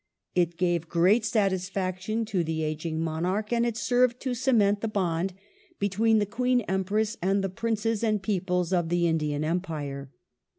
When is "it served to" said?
3.67-4.33